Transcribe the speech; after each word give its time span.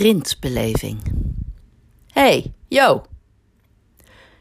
grindbeleving. 0.00 0.98
Hey, 2.12 2.52
yo! 2.68 3.02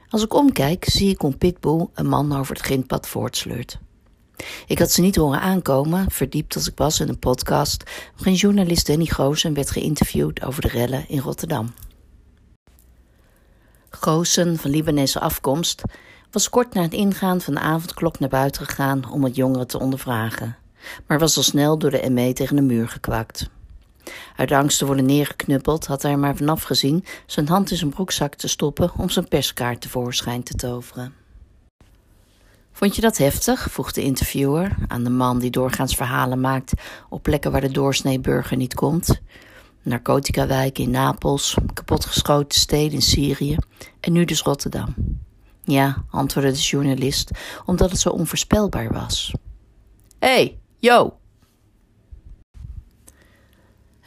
Als 0.09 0.23
ik 0.23 0.33
omkijk, 0.33 0.85
zie 0.89 1.09
ik 1.09 1.21
hoe 1.21 1.37
Pitbull 1.37 1.87
een 1.93 2.07
man 2.07 2.37
over 2.37 2.55
het 2.55 2.65
grindpad 2.65 3.07
voortsleurt. 3.07 3.79
Ik 4.67 4.79
had 4.79 4.91
ze 4.91 5.01
niet 5.01 5.15
horen 5.15 5.39
aankomen, 5.39 6.11
verdiept 6.11 6.55
als 6.55 6.67
ik 6.67 6.77
was 6.77 6.99
in 6.99 7.09
een 7.09 7.19
podcast 7.19 7.83
waarin 8.15 8.33
journalist 8.33 8.87
Danny 8.87 9.05
Goosen 9.05 9.53
werd 9.53 9.71
geïnterviewd 9.71 10.43
over 10.43 10.61
de 10.61 10.67
rellen 10.67 11.07
in 11.07 11.19
Rotterdam. 11.19 11.73
Goosen, 13.89 14.57
van 14.57 14.71
Libanese 14.71 15.19
afkomst, 15.19 15.81
was 16.31 16.49
kort 16.49 16.73
na 16.73 16.81
het 16.81 16.93
ingaan 16.93 17.41
van 17.41 17.53
de 17.53 17.59
avondklok 17.59 18.19
naar 18.19 18.29
buiten 18.29 18.65
gegaan 18.65 19.11
om 19.11 19.23
het 19.23 19.35
jongeren 19.35 19.67
te 19.67 19.79
ondervragen, 19.79 20.57
maar 21.07 21.19
was 21.19 21.37
al 21.37 21.43
snel 21.43 21.77
door 21.77 21.91
de 21.91 22.09
ME 22.09 22.33
tegen 22.33 22.55
de 22.55 22.61
muur 22.61 22.89
gekwakt. 22.89 23.49
Uit 24.35 24.51
angst 24.51 24.77
te 24.77 24.85
worden 24.85 25.05
neergeknuppeld 25.05 25.87
had 25.87 26.01
hij 26.01 26.11
er 26.11 26.19
maar 26.19 26.35
vanaf 26.35 26.63
gezien 26.63 27.05
zijn 27.25 27.47
hand 27.47 27.71
in 27.71 27.77
zijn 27.77 27.89
broekzak 27.89 28.35
te 28.35 28.47
stoppen 28.47 28.91
om 28.97 29.09
zijn 29.09 29.27
perskaart 29.27 29.81
tevoorschijn 29.81 30.43
te 30.43 30.55
toveren. 30.55 31.13
Vond 32.71 32.95
je 32.95 33.01
dat 33.01 33.17
heftig? 33.17 33.67
vroeg 33.71 33.91
de 33.91 34.03
interviewer 34.03 34.75
aan 34.87 35.03
de 35.03 35.09
man 35.09 35.39
die 35.39 35.49
doorgaans 35.49 35.95
verhalen 35.95 36.41
maakt 36.41 36.73
op 37.09 37.23
plekken 37.23 37.51
waar 37.51 37.61
de 37.61 37.71
doorsnee 37.71 38.19
burger 38.19 38.57
niet 38.57 38.73
komt. 38.73 39.21
Narcotica-wijken 39.81 40.83
in 40.83 40.89
Napels, 40.89 41.57
kapotgeschoten 41.73 42.59
steden 42.59 42.91
in 42.91 43.01
Syrië 43.01 43.55
en 43.99 44.11
nu 44.11 44.25
dus 44.25 44.41
Rotterdam. 44.41 44.95
Ja, 45.63 46.03
antwoordde 46.09 46.51
de 46.51 46.57
journalist, 46.57 47.31
omdat 47.65 47.91
het 47.91 47.99
zo 47.99 48.09
onvoorspelbaar 48.09 48.93
was. 48.93 49.33
Hé, 50.19 50.27
hey, 50.27 50.59
yo, 50.77 51.18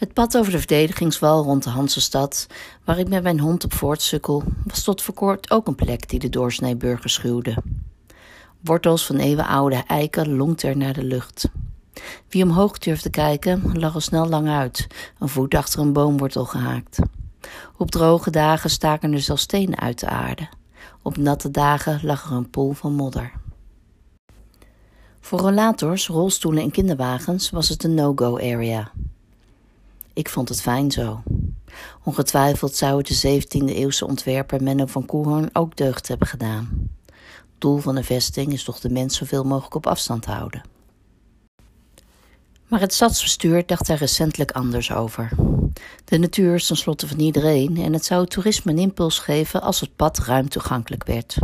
het 0.03 0.13
pad 0.13 0.37
over 0.37 0.53
de 0.53 0.59
verdedigingswal 0.59 1.45
rond 1.45 1.63
de 1.63 1.71
Hansestad, 1.71 2.47
waar 2.85 2.99
ik 2.99 3.09
met 3.09 3.23
mijn 3.23 3.41
hond 3.41 3.65
op 3.65 3.75
voortsukkel, 3.75 4.43
was 4.65 4.83
tot 4.83 5.03
voor 5.03 5.15
kort 5.15 5.51
ook 5.51 5.67
een 5.67 5.75
plek 5.75 6.09
die 6.09 6.19
de 6.19 6.29
doorsneeburger 6.29 7.11
schuwde. 7.11 7.57
Wortels 8.61 9.07
van 9.07 9.17
eeuwenoude 9.17 9.83
eiken 9.87 10.37
longten 10.37 10.69
er 10.69 10.77
naar 10.77 10.93
de 10.93 11.05
lucht. 11.05 11.49
Wie 12.29 12.43
omhoog 12.43 12.79
durfde 12.79 13.11
kijken, 13.11 13.79
lag 13.79 13.95
al 13.95 14.01
snel 14.01 14.29
lang 14.29 14.49
uit, 14.49 14.87
een 15.19 15.29
voet 15.29 15.55
achter 15.55 15.81
een 15.81 15.93
boomwortel 15.93 16.45
gehaakt. 16.45 16.99
Op 17.77 17.91
droge 17.91 18.31
dagen 18.31 18.71
staken 18.71 19.13
er 19.13 19.21
zelfs 19.21 19.43
stenen 19.43 19.79
uit 19.79 20.01
de 20.01 20.07
aarde. 20.07 20.49
Op 21.03 21.17
natte 21.17 21.51
dagen 21.51 22.01
lag 22.03 22.25
er 22.25 22.37
een 22.37 22.51
poel 22.51 22.73
van 22.73 22.93
modder. 22.93 23.33
Voor 25.21 25.39
rollators, 25.39 26.07
rolstoelen 26.07 26.63
en 26.63 26.71
kinderwagens 26.71 27.51
was 27.51 27.69
het 27.69 27.85
een 27.85 27.95
no-go 27.95 28.37
area. 28.37 28.91
Ik 30.13 30.29
vond 30.29 30.49
het 30.49 30.61
fijn 30.61 30.91
zo. 30.91 31.23
Ongetwijfeld 32.05 32.77
zou 32.77 32.99
het 32.99 33.07
de 33.07 33.43
17e-eeuwse 33.43 34.07
ontwerper 34.07 34.63
Menno 34.63 34.87
van 34.87 35.07
Koehoorn 35.07 35.51
ook 35.53 35.77
deugd 35.77 36.09
hebben 36.09 36.29
gedaan. 36.29 36.91
Doel 37.59 37.79
van 37.79 37.95
de 37.95 38.05
vesting 38.05 38.53
is 38.53 38.65
toch 38.65 38.81
de 38.81 38.91
mens 38.91 39.17
zoveel 39.17 39.45
mogelijk 39.45 39.75
op 39.75 39.87
afstand 39.87 40.25
houden. 40.25 40.63
Maar 42.69 42.81
het 42.81 42.95
stadsbestuur 42.95 43.67
dacht 43.67 43.87
daar 43.87 43.99
recentelijk 43.99 44.51
anders 44.51 44.93
over. 44.93 45.31
De 46.05 46.19
natuur 46.19 46.55
is 46.55 46.67
tenslotte 46.67 47.09
van 47.09 47.19
iedereen 47.19 47.77
en 47.77 47.93
het 47.93 48.05
zou 48.05 48.27
toerisme 48.27 48.73
een 48.73 48.79
impuls 48.79 49.19
geven 49.19 49.63
als 49.63 49.81
het 49.81 49.97
pad 49.97 50.19
ruim 50.19 50.49
toegankelijk 50.49 51.05
werd. 51.05 51.37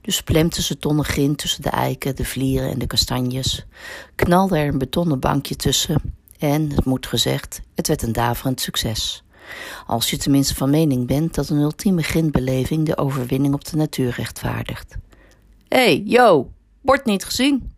Dus 0.00 0.22
plemte 0.22 0.62
ze 0.62 0.78
tonnen 0.78 1.04
grind 1.04 1.38
tussen 1.38 1.62
de 1.62 1.70
eiken, 1.70 2.16
de 2.16 2.24
vlieren 2.24 2.70
en 2.70 2.78
de 2.78 2.86
kastanjes, 2.86 3.66
knalde 4.14 4.58
er 4.58 4.68
een 4.68 4.78
betonnen 4.78 5.20
bankje 5.20 5.56
tussen 5.56 6.02
en, 6.44 6.70
het 6.70 6.84
moet 6.84 7.06
gezegd, 7.06 7.60
het 7.74 7.88
werd 7.88 8.02
een 8.02 8.12
daverend 8.12 8.60
succes. 8.60 9.24
Als 9.86 10.10
je 10.10 10.16
tenminste 10.16 10.54
van 10.54 10.70
mening 10.70 11.06
bent 11.06 11.34
dat 11.34 11.48
een 11.48 11.58
ultieme 11.58 12.02
grindbeleving 12.02 12.86
de 12.86 12.96
overwinning 12.96 13.54
op 13.54 13.64
de 13.64 13.76
natuur 13.76 14.14
rechtvaardigt. 14.16 14.96
Hé, 15.68 15.78
hey, 15.78 16.02
yo, 16.04 16.50
bord 16.80 17.04
niet 17.04 17.24
gezien. 17.24 17.72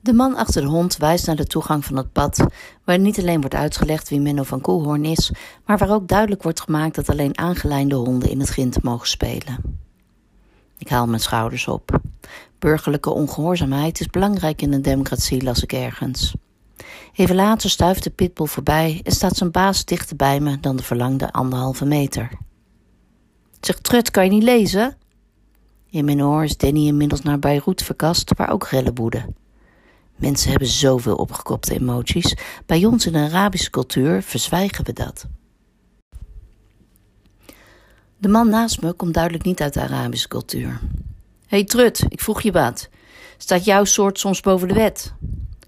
De 0.00 0.12
man 0.12 0.34
achter 0.34 0.62
de 0.62 0.68
hond 0.68 0.96
wijst 0.96 1.26
naar 1.26 1.36
de 1.36 1.46
toegang 1.46 1.84
van 1.84 1.96
het 1.96 2.12
pad, 2.12 2.46
waar 2.84 2.98
niet 2.98 3.18
alleen 3.18 3.40
wordt 3.40 3.54
uitgelegd 3.54 4.08
wie 4.08 4.20
Menno 4.20 4.42
van 4.42 4.60
Koelhoorn 4.60 5.04
is, 5.04 5.32
maar 5.66 5.78
waar 5.78 5.90
ook 5.90 6.08
duidelijk 6.08 6.42
wordt 6.42 6.60
gemaakt 6.60 6.94
dat 6.94 7.08
alleen 7.08 7.38
aangeleinde 7.38 7.94
honden 7.94 8.30
in 8.30 8.40
het 8.40 8.48
grind 8.48 8.82
mogen 8.82 9.08
spelen. 9.08 9.73
Ik 10.84 10.90
haal 10.90 11.06
mijn 11.06 11.20
schouders 11.20 11.68
op. 11.68 12.00
Burgerlijke 12.58 13.10
ongehoorzaamheid 13.10 14.00
is 14.00 14.06
belangrijk 14.06 14.62
in 14.62 14.72
een 14.72 14.82
democratie, 14.82 15.42
las 15.42 15.62
ik 15.62 15.72
ergens. 15.72 16.34
Even 17.14 17.34
later 17.34 17.70
stuift 17.70 18.02
de 18.02 18.10
pitbull 18.10 18.46
voorbij 18.46 19.00
en 19.04 19.12
staat 19.12 19.36
zijn 19.36 19.50
baas 19.50 19.84
dichter 19.84 20.16
bij 20.16 20.40
me 20.40 20.60
dan 20.60 20.76
de 20.76 20.82
verlangde 20.82 21.32
anderhalve 21.32 21.84
meter. 21.84 22.30
Zeg, 23.60 23.78
Trut, 23.78 24.10
kan 24.10 24.24
je 24.24 24.30
niet 24.30 24.42
lezen? 24.42 24.96
In 25.90 26.04
mijn 26.04 26.22
oor 26.22 26.44
is 26.44 26.56
Danny 26.56 26.86
inmiddels 26.86 27.22
naar 27.22 27.38
Beirut 27.38 27.82
verkast, 27.82 28.32
waar 28.36 28.50
ook 28.50 28.66
rellen 28.66 28.94
woeden. 28.94 29.36
Mensen 30.16 30.50
hebben 30.50 30.68
zoveel 30.68 31.16
opgekopte 31.16 31.74
emoties. 31.74 32.36
Bij 32.66 32.84
ons 32.84 33.06
in 33.06 33.12
de 33.12 33.18
Arabische 33.18 33.70
cultuur 33.70 34.22
verzwijgen 34.22 34.84
we 34.84 34.92
dat. 34.92 35.26
De 38.24 38.30
man 38.30 38.48
naast 38.48 38.80
me 38.80 38.92
komt 38.92 39.14
duidelijk 39.14 39.44
niet 39.44 39.60
uit 39.60 39.74
de 39.74 39.80
Arabische 39.80 40.28
cultuur. 40.28 40.80
hey 41.46 41.64
Trut, 41.64 42.04
ik 42.08 42.20
vroeg 42.20 42.42
je 42.42 42.52
wat. 42.52 42.88
Staat 43.38 43.64
jouw 43.64 43.84
soort 43.84 44.18
soms 44.18 44.40
boven 44.40 44.68
de 44.68 44.74
wet? 44.74 45.12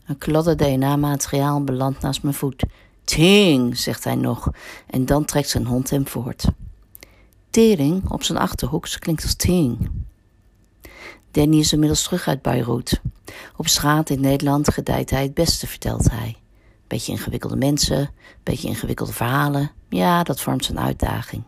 Een 0.06 0.19
kladde 0.19 0.55
DNA-materiaal 0.55 1.65
belandt 1.65 2.00
naast 2.00 2.22
mijn 2.22 2.34
voet. 2.34 2.65
Ting, 3.05 3.78
zegt 3.78 4.05
hij 4.05 4.15
nog, 4.15 4.50
en 4.87 5.06
dan 5.06 5.25
trekt 5.25 5.49
zijn 5.49 5.67
hond 5.67 5.91
hem 5.91 6.06
voort. 6.06 6.47
Tering 7.50 8.11
op 8.11 8.22
zijn 8.22 8.39
achterhoeks 8.39 8.99
klinkt 8.99 9.23
als 9.23 9.34
ting. 9.34 9.91
Danny 11.31 11.59
is 11.59 11.73
inmiddels 11.73 12.03
terug 12.03 12.28
uit 12.28 12.43
Beirut. 12.43 13.00
Op 13.56 13.69
straat 13.69 14.11
in 14.11 14.21
Nederland 14.21 14.73
gedijt 14.73 15.11
hij 15.11 15.23
het 15.23 15.34
beste, 15.34 15.67
vertelt 15.67 16.11
hij. 16.11 16.37
Beetje 16.87 17.12
ingewikkelde 17.12 17.56
mensen, 17.56 18.11
beetje 18.43 18.69
ingewikkelde 18.69 19.12
verhalen. 19.12 19.71
Ja, 19.88 20.23
dat 20.23 20.41
vormt 20.41 20.65
zijn 20.65 20.78
uitdaging. 20.78 21.43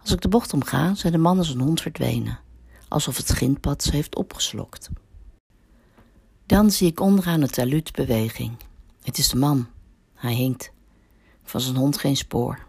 Als 0.00 0.12
ik 0.12 0.20
de 0.20 0.28
bocht 0.28 0.52
omga, 0.52 0.94
zijn 0.94 1.12
de 1.12 1.18
man 1.18 1.38
en 1.38 1.44
zijn 1.44 1.60
hond 1.60 1.80
verdwenen, 1.80 2.38
alsof 2.88 3.16
het 3.16 3.28
grindpad 3.28 3.82
ze 3.82 3.90
heeft 3.90 4.16
opgeslokt. 4.16 4.90
Dan 6.46 6.70
zie 6.70 6.88
ik 6.88 7.00
onderaan 7.00 7.40
het 7.40 7.52
taluut 7.52 7.92
beweging. 7.92 8.56
Het 9.02 9.18
is 9.18 9.28
de 9.28 9.36
man. 9.36 9.68
Hij 10.14 10.34
hinkt. 10.34 10.72
Van 11.42 11.60
zijn 11.60 11.76
hond 11.76 11.98
geen 11.98 12.16
spoor. 12.16 12.66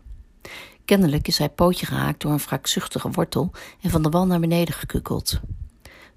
Kennelijk 0.85 1.27
is 1.27 1.37
hij 1.37 1.49
pootje 1.49 1.85
gehaakt 1.85 2.21
door 2.21 2.31
een 2.31 2.37
wraakzuchtige 2.37 3.09
wortel 3.11 3.51
en 3.81 3.89
van 3.89 4.01
de 4.01 4.09
wal 4.09 4.25
naar 4.25 4.39
beneden 4.39 4.73
gekukkeld. 4.73 5.39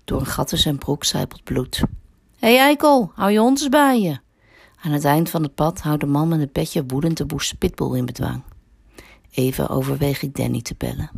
Door 0.04 0.20
een 0.20 0.26
gat 0.26 0.52
in 0.52 0.58
zijn 0.58 0.78
broek 0.78 1.04
zijpelt 1.04 1.44
bloed. 1.44 1.76
Hé 2.38 2.48
hey 2.54 2.58
Eikel, 2.58 3.12
hou 3.14 3.30
je 3.30 3.38
hond 3.38 3.60
eens 3.60 3.68
bij 3.68 4.00
je. 4.00 4.18
Aan 4.82 4.92
het 4.92 5.04
eind 5.04 5.30
van 5.30 5.42
het 5.42 5.54
pad 5.54 5.80
houdt 5.80 6.00
de 6.00 6.06
man 6.06 6.28
met 6.28 6.40
een 6.40 6.52
petje 6.52 6.84
woedend 6.86 7.16
de 7.16 7.26
boes 7.26 7.52
pitbull 7.52 7.96
in 7.96 8.06
bedwang. 8.06 8.42
Even 9.34 9.68
overweeg 9.68 10.22
ik 10.22 10.36
Danny 10.36 10.60
te 10.62 10.74
bellen. 10.78 11.10